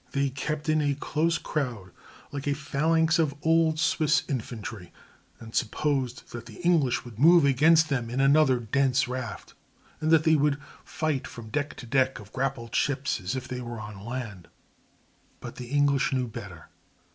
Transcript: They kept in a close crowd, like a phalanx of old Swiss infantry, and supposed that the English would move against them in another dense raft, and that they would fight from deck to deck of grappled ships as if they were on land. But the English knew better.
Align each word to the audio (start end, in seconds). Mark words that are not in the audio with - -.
They 0.13 0.31
kept 0.31 0.67
in 0.67 0.81
a 0.81 0.95
close 0.95 1.37
crowd, 1.37 1.91
like 2.31 2.47
a 2.47 2.55
phalanx 2.55 3.19
of 3.19 3.35
old 3.43 3.77
Swiss 3.79 4.23
infantry, 4.27 4.91
and 5.39 5.53
supposed 5.53 6.31
that 6.31 6.47
the 6.47 6.59
English 6.63 7.05
would 7.05 7.19
move 7.19 7.45
against 7.45 7.89
them 7.89 8.09
in 8.09 8.19
another 8.19 8.59
dense 8.59 9.07
raft, 9.07 9.53
and 9.99 10.09
that 10.09 10.23
they 10.23 10.33
would 10.33 10.59
fight 10.83 11.27
from 11.27 11.49
deck 11.49 11.75
to 11.75 11.85
deck 11.85 12.17
of 12.17 12.33
grappled 12.33 12.73
ships 12.73 13.19
as 13.21 13.35
if 13.35 13.47
they 13.47 13.61
were 13.61 13.79
on 13.79 14.03
land. 14.03 14.47
But 15.39 15.57
the 15.57 15.67
English 15.67 16.11
knew 16.11 16.27
better. 16.27 16.69